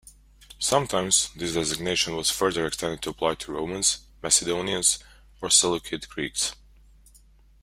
Sometimes 0.57 1.29
this 1.35 1.53
designation 1.53 2.15
was 2.15 2.31
further 2.31 2.65
extended 2.65 3.03
to 3.03 3.11
apply 3.11 3.35
to 3.35 3.51
Romans, 3.51 4.07
Macedonians 4.23 4.97
or 5.43 5.51
Seleucid 5.51 6.09
Greeks. 6.09 6.55